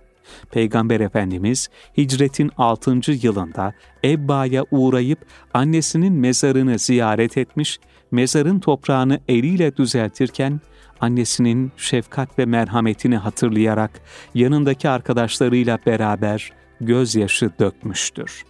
Peygamber 0.50 1.00
Efendimiz 1.00 1.68
hicretin 1.96 2.50
6. 2.58 3.00
yılında 3.22 3.72
Ebba'ya 4.04 4.64
uğrayıp 4.70 5.18
annesinin 5.54 6.12
mezarını 6.12 6.78
ziyaret 6.78 7.38
etmiş, 7.38 7.80
mezarın 8.10 8.58
toprağını 8.58 9.20
eliyle 9.28 9.76
düzeltirken 9.76 10.60
annesinin 11.00 11.72
şefkat 11.76 12.38
ve 12.38 12.46
merhametini 12.46 13.16
hatırlayarak 13.16 13.90
yanındaki 14.34 14.88
arkadaşlarıyla 14.88 15.78
beraber 15.86 16.52
gözyaşı 16.80 17.50
dökmüştür. 17.58 18.44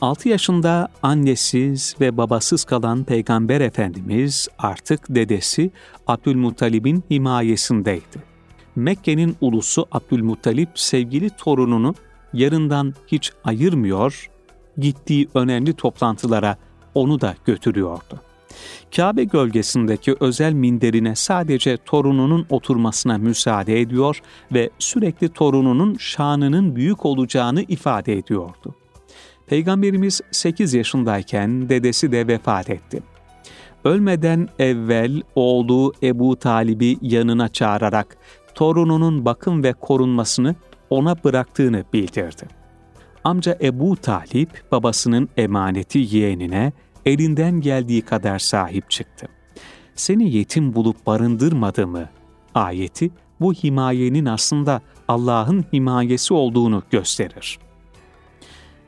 6 0.00 0.28
yaşında 0.28 0.88
annesiz 1.02 1.96
ve 2.00 2.16
babasız 2.16 2.64
kalan 2.64 3.04
Peygamber 3.04 3.60
Efendimiz 3.60 4.48
artık 4.58 5.00
dedesi 5.08 5.70
Abdülmuttalib'in 6.06 7.04
himayesindeydi. 7.10 8.27
Mekke'nin 8.78 9.36
ulusu 9.40 9.86
Abdülmuttalip 9.92 10.68
sevgili 10.74 11.30
torununu 11.30 11.94
yarından 12.32 12.94
hiç 13.06 13.32
ayırmıyor, 13.44 14.30
gittiği 14.78 15.28
önemli 15.34 15.72
toplantılara 15.72 16.56
onu 16.94 17.20
da 17.20 17.34
götürüyordu. 17.44 18.20
Kabe 18.96 19.24
gölgesindeki 19.24 20.16
özel 20.20 20.52
minderine 20.52 21.14
sadece 21.14 21.76
torununun 21.76 22.46
oturmasına 22.50 23.18
müsaade 23.18 23.80
ediyor 23.80 24.22
ve 24.52 24.70
sürekli 24.78 25.28
torununun 25.28 25.96
şanının 25.96 26.76
büyük 26.76 27.06
olacağını 27.06 27.62
ifade 27.62 28.12
ediyordu. 28.12 28.74
Peygamberimiz 29.46 30.20
8 30.30 30.74
yaşındayken 30.74 31.68
dedesi 31.68 32.12
de 32.12 32.26
vefat 32.26 32.70
etti. 32.70 33.02
Ölmeden 33.84 34.48
evvel 34.58 35.22
oğlu 35.34 35.92
Ebu 36.02 36.36
Talib'i 36.36 36.96
yanına 37.02 37.48
çağırarak 37.48 38.16
torununun 38.58 39.24
bakım 39.24 39.62
ve 39.62 39.72
korunmasını 39.72 40.54
ona 40.90 41.24
bıraktığını 41.24 41.84
bildirdi. 41.92 42.48
Amca 43.24 43.58
Ebu 43.62 43.96
Talip 43.96 44.62
babasının 44.72 45.28
emaneti 45.36 46.16
yeğenine 46.16 46.72
elinden 47.06 47.60
geldiği 47.60 48.02
kadar 48.02 48.38
sahip 48.38 48.90
çıktı. 48.90 49.28
Seni 49.94 50.36
yetim 50.36 50.74
bulup 50.74 51.06
barındırmadı 51.06 51.86
mı? 51.86 52.08
Ayeti 52.54 53.10
bu 53.40 53.52
himayenin 53.52 54.26
aslında 54.26 54.82
Allah'ın 55.08 55.64
himayesi 55.72 56.34
olduğunu 56.34 56.82
gösterir. 56.90 57.58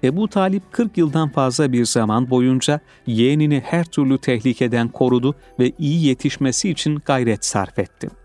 Ebu 0.04 0.28
Talip 0.28 0.72
40 0.72 0.98
yıldan 0.98 1.28
fazla 1.28 1.72
bir 1.72 1.84
zaman 1.84 2.30
boyunca 2.30 2.80
yeğenini 3.06 3.62
her 3.64 3.84
türlü 3.84 4.18
tehlikeden 4.18 4.88
korudu 4.88 5.34
ve 5.58 5.72
iyi 5.78 6.06
yetişmesi 6.06 6.70
için 6.70 6.98
gayret 7.04 7.44
sarf 7.44 7.78
etti. 7.78 8.19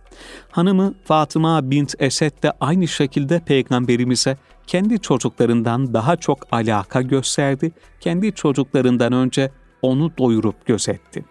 Hanımı 0.51 0.93
Fatıma 1.03 1.71
bint 1.71 1.95
Esed 1.99 2.43
de 2.43 2.51
aynı 2.59 2.87
şekilde 2.87 3.39
peygamberimize 3.39 4.37
kendi 4.67 4.99
çocuklarından 4.99 5.93
daha 5.93 6.15
çok 6.15 6.47
alaka 6.51 7.01
gösterdi, 7.01 7.71
kendi 7.99 8.31
çocuklarından 8.31 9.13
önce 9.13 9.51
onu 9.81 10.11
doyurup 10.17 10.65
gözetti. 10.65 11.25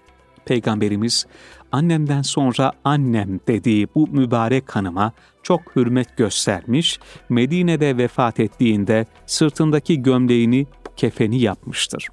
Peygamberimiz 0.44 1.27
annemden 1.73 2.23
sonra 2.23 2.73
annem 2.85 3.40
dediği 3.49 3.88
bu 3.94 4.09
mübarek 4.09 4.77
hanıma 4.77 5.12
çok 5.42 5.77
hürmet 5.77 6.16
göstermiş, 6.16 6.99
Medine'de 7.29 7.97
vefat 7.97 8.40
ettiğinde 8.40 9.07
sırtındaki 9.27 10.03
gömleğini 10.03 10.66
kefeni 10.97 11.40
yapmıştır. 11.40 12.09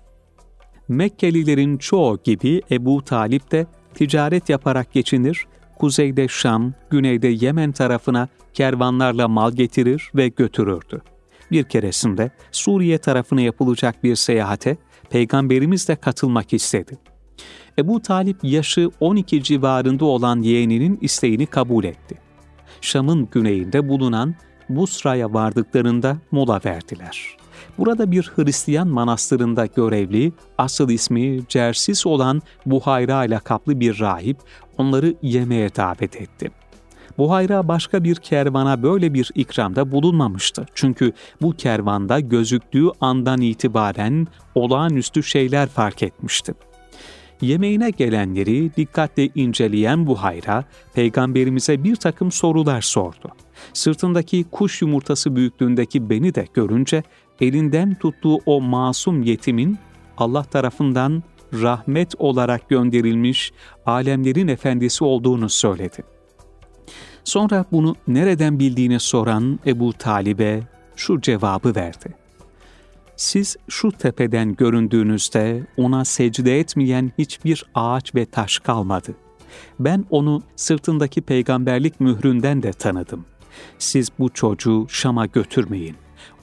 Mekkelilerin 0.87 1.77
çoğu 1.77 2.19
gibi 2.23 2.61
Ebu 2.71 3.03
Talip 3.03 3.51
de 3.51 3.67
ticaret 3.93 4.49
yaparak 4.49 4.93
geçinir, 4.93 5.45
kuzeyde 5.81 6.27
Şam, 6.27 6.73
güneyde 6.89 7.27
Yemen 7.27 7.71
tarafına 7.71 8.27
kervanlarla 8.53 9.27
mal 9.27 9.51
getirir 9.51 10.11
ve 10.15 10.27
götürürdü. 10.27 11.01
Bir 11.51 11.63
keresinde 11.63 12.31
Suriye 12.51 12.97
tarafına 12.97 13.41
yapılacak 13.41 14.03
bir 14.03 14.15
seyahate 14.15 14.77
Peygamberimiz 15.09 15.87
de 15.87 15.95
katılmak 15.95 16.53
istedi. 16.53 16.97
Ebu 17.79 18.01
Talip 18.01 18.37
yaşı 18.43 18.91
12 18.99 19.43
civarında 19.43 20.05
olan 20.05 20.41
yeğeninin 20.41 20.99
isteğini 21.01 21.45
kabul 21.45 21.83
etti. 21.83 22.17
Şam'ın 22.81 23.29
güneyinde 23.31 23.89
bulunan 23.89 24.35
Busra'ya 24.69 25.33
vardıklarında 25.33 26.17
mola 26.31 26.61
verdiler. 26.65 27.37
Burada 27.77 28.11
bir 28.11 28.31
Hristiyan 28.35 28.87
manastırında 28.87 29.65
görevli, 29.65 30.33
asıl 30.57 30.89
ismi 30.89 31.47
Cersis 31.47 32.05
olan 32.05 32.41
Buhayra 32.65 33.25
ile 33.25 33.39
kaplı 33.39 33.79
bir 33.79 33.99
rahip 33.99 34.37
onları 34.81 35.15
yemeğe 35.21 35.75
davet 35.75 36.21
etti. 36.21 36.51
Buhayra 37.17 37.67
başka 37.67 38.03
bir 38.03 38.15
kervana 38.15 38.83
böyle 38.83 39.13
bir 39.13 39.31
ikramda 39.35 39.91
bulunmamıştı. 39.91 40.65
Çünkü 40.73 41.13
bu 41.41 41.51
kervanda 41.51 42.19
gözüktüğü 42.19 42.87
andan 43.01 43.41
itibaren 43.41 44.27
olağanüstü 44.55 45.23
şeyler 45.23 45.69
fark 45.69 46.03
etmişti. 46.03 46.53
Yemeğine 47.41 47.89
gelenleri 47.89 48.75
dikkatle 48.75 49.29
inceleyen 49.35 50.07
Buhayra, 50.07 50.65
peygamberimize 50.93 51.83
bir 51.83 51.95
takım 51.95 52.31
sorular 52.31 52.81
sordu. 52.81 53.29
Sırtındaki 53.73 54.45
kuş 54.51 54.81
yumurtası 54.81 55.35
büyüklüğündeki 55.35 56.09
beni 56.09 56.35
de 56.35 56.47
görünce 56.53 57.03
elinden 57.41 57.95
tuttuğu 57.95 58.37
o 58.45 58.61
masum 58.61 59.23
yetimin 59.23 59.77
Allah 60.17 60.43
tarafından 60.43 61.23
rahmet 61.53 62.15
olarak 62.17 62.69
gönderilmiş 62.69 63.51
alemlerin 63.85 64.47
efendisi 64.47 65.03
olduğunu 65.03 65.49
söyledi. 65.49 66.03
Sonra 67.23 67.65
bunu 67.71 67.95
nereden 68.07 68.59
bildiğini 68.59 68.99
soran 68.99 69.59
Ebu 69.65 69.93
Talib'e 69.93 70.63
şu 70.95 71.21
cevabı 71.21 71.75
verdi. 71.75 72.15
Siz 73.15 73.57
şu 73.69 73.91
tepeden 73.91 74.55
göründüğünüzde 74.55 75.67
ona 75.77 76.05
secde 76.05 76.59
etmeyen 76.59 77.11
hiçbir 77.17 77.65
ağaç 77.75 78.15
ve 78.15 78.25
taş 78.25 78.59
kalmadı. 78.59 79.15
Ben 79.79 80.05
onu 80.09 80.41
sırtındaki 80.55 81.21
peygamberlik 81.21 81.99
mühründen 81.99 82.63
de 82.63 82.71
tanıdım. 82.71 83.25
Siz 83.79 84.09
bu 84.19 84.29
çocuğu 84.29 84.85
Şam'a 84.89 85.25
götürmeyin. 85.25 85.95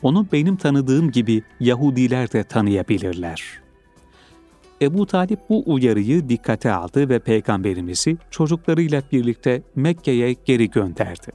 Onu 0.02 0.26
benim 0.32 0.56
tanıdığım 0.56 1.10
gibi 1.10 1.42
Yahudiler 1.60 2.32
de 2.32 2.44
tanıyabilirler.'' 2.44 3.67
Ebu 4.82 5.06
Talip 5.06 5.38
bu 5.48 5.62
uyarıyı 5.66 6.28
dikkate 6.28 6.72
aldı 6.72 7.08
ve 7.08 7.18
peygamberimizi 7.18 8.16
çocuklarıyla 8.30 9.02
birlikte 9.12 9.62
Mekke'ye 9.76 10.32
geri 10.44 10.70
gönderdi. 10.70 11.26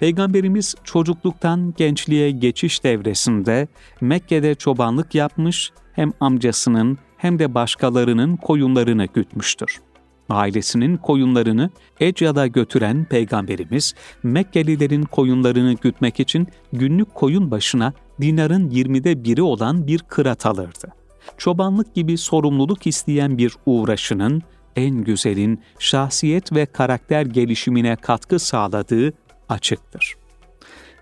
Peygamberimiz 0.00 0.74
çocukluktan 0.84 1.74
gençliğe 1.76 2.30
geçiş 2.30 2.84
devresinde 2.84 3.68
Mekke'de 4.00 4.54
çobanlık 4.54 5.14
yapmış, 5.14 5.72
hem 5.92 6.12
amcasının 6.20 6.98
hem 7.16 7.38
de 7.38 7.54
başkalarının 7.54 8.36
koyunlarını 8.36 9.06
gütmüştür. 9.06 9.80
ailesinin 10.28 10.96
koyunlarını 10.96 11.70
Ecya'da 12.00 12.46
götüren 12.46 13.04
peygamberimiz 13.04 13.94
Mekkelilerin 14.22 15.02
koyunlarını 15.02 15.72
gütmek 15.74 16.20
için 16.20 16.48
günlük 16.72 17.14
koyun 17.14 17.50
başına 17.50 17.92
dinarın 18.20 18.70
20'de 18.70 19.24
biri 19.24 19.42
olan 19.42 19.86
bir 19.86 19.98
kırat 19.98 20.46
alırdı. 20.46 21.05
Çobanlık 21.38 21.94
gibi 21.94 22.18
sorumluluk 22.18 22.86
isteyen 22.86 23.38
bir 23.38 23.52
uğraşının 23.66 24.42
en 24.76 25.04
güzelin 25.04 25.60
şahsiyet 25.78 26.52
ve 26.52 26.66
karakter 26.66 27.26
gelişimine 27.26 27.96
katkı 27.96 28.38
sağladığı 28.38 29.12
açıktır. 29.48 30.14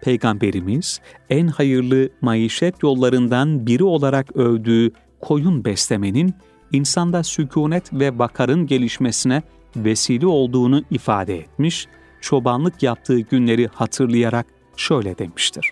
Peygamberimiz 0.03 1.01
en 1.31 1.47
hayırlı 1.47 2.09
maişet 2.21 2.83
yollarından 2.83 3.67
biri 3.67 3.85
olarak 3.85 4.37
övdüğü 4.37 4.93
koyun 5.21 5.65
beslemenin 5.65 6.35
insanda 6.73 7.23
sükunet 7.23 7.93
ve 7.93 8.19
vakarın 8.19 8.67
gelişmesine 8.67 9.43
vesile 9.77 10.27
olduğunu 10.27 10.83
ifade 10.91 11.39
etmiş, 11.39 11.87
çobanlık 12.21 12.83
yaptığı 12.83 13.21
günleri 13.21 13.67
hatırlayarak 13.67 14.47
şöyle 14.77 15.19
demiştir. 15.19 15.71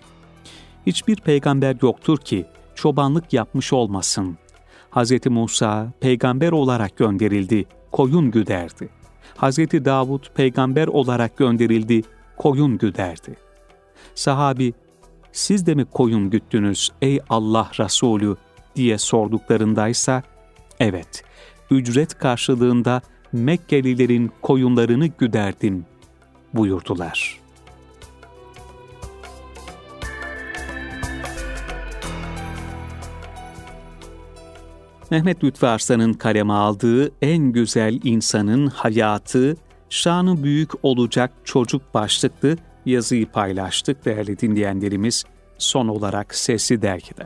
Hiçbir 0.87 1.15
peygamber 1.15 1.75
yoktur 1.81 2.17
ki 2.17 2.45
çobanlık 2.75 3.33
yapmış 3.33 3.73
olmasın. 3.73 4.37
Hz. 4.95 5.25
Musa 5.29 5.93
peygamber 5.99 6.51
olarak 6.51 6.97
gönderildi, 6.97 7.65
koyun 7.91 8.31
güderdi. 8.31 8.89
Hz. 9.37 9.57
Davud 9.57 10.23
peygamber 10.35 10.87
olarak 10.87 11.37
gönderildi, 11.37 12.01
koyun 12.37 12.77
güderdi. 12.77 13.35
Sahabi, 14.15 14.73
siz 15.31 15.65
de 15.65 15.75
mi 15.75 15.85
koyun 15.85 16.29
güttünüz 16.29 16.89
ey 17.01 17.19
Allah 17.29 17.71
Resulü 17.79 18.35
diye 18.75 18.97
sorduklarındaysa, 18.97 20.23
evet, 20.79 21.23
ücret 21.71 22.17
karşılığında 22.17 23.01
Mekkelilerin 23.31 24.31
koyunlarını 24.41 25.07
güderdim 25.07 25.85
buyurdular.'' 26.53 27.42
Mehmet 35.11 35.43
Lütfü 35.43 35.65
Arslan'ın 35.65 36.13
kaleme 36.13 36.53
aldığı 36.53 37.11
En 37.21 37.37
Güzel 37.37 37.99
İnsanın 38.03 38.67
Hayatı, 38.67 39.57
Şanı 39.89 40.43
Büyük 40.43 40.71
Olacak 40.83 41.31
Çocuk 41.43 41.93
başlıklı 41.93 42.57
yazıyı 42.85 43.25
paylaştık 43.31 44.05
değerli 44.05 44.39
dinleyenlerimiz 44.39 45.23
son 45.57 45.87
olarak 45.87 46.35
Sesli 46.35 46.81
Dergi'de. 46.81 47.23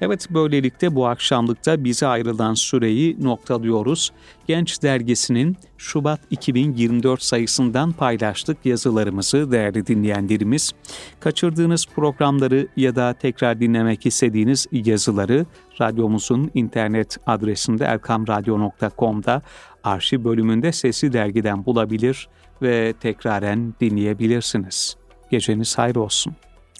Evet 0.00 0.26
böylelikle 0.30 0.94
bu 0.94 1.06
akşamlıkta 1.06 1.84
bize 1.84 2.06
ayrılan 2.06 2.54
süreyi 2.54 3.24
noktalıyoruz. 3.24 4.12
Genç 4.46 4.82
Dergisi'nin 4.82 5.56
Şubat 5.78 6.20
2024 6.30 7.22
sayısından 7.22 7.92
paylaştık 7.92 8.66
yazılarımızı 8.66 9.52
değerli 9.52 9.86
dinleyenlerimiz. 9.86 10.72
Kaçırdığınız 11.20 11.86
programları 11.86 12.68
ya 12.76 12.96
da 12.96 13.14
tekrar 13.14 13.60
dinlemek 13.60 14.06
istediğiniz 14.06 14.66
yazıları 14.72 15.46
radyomuzun 15.80 16.50
internet 16.54 17.16
adresinde 17.26 17.84
erkamradyo.com'da 17.84 19.42
arşiv 19.84 20.24
bölümünde 20.24 20.72
Sesli 20.72 21.12
Dergi'den 21.12 21.66
bulabilir 21.66 22.28
ve 22.62 22.94
tekraren 23.00 23.74
dinleyebilirsiniz. 23.80 24.96
Geceniz 25.30 25.78
hayır 25.78 25.96
olsun. 25.96 26.32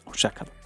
Hoşçakalın. 0.04 0.57